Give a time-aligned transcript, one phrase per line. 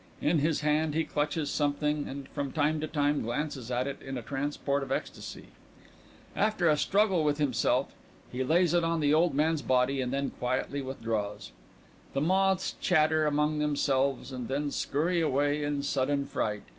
[0.19, 4.17] In his hand he clutches something and from time to time glances at it in
[4.17, 5.49] a transport of ecstasy.
[6.35, 7.93] After a struggle with himself
[8.31, 11.51] he lays it on the old man's body and then quietly withdraws._
[12.19, 16.63] _The moths chatter among themselves and then scurry away in sudden fright.